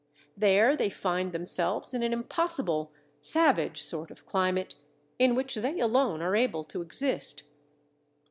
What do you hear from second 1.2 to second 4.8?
themselves in an impossible, savage sort of climate,